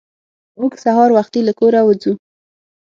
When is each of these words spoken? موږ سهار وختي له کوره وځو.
موږ 0.59 0.73
سهار 0.83 1.09
وختي 1.17 1.41
له 1.47 1.53
کوره 1.59 1.81
وځو. 1.83 2.13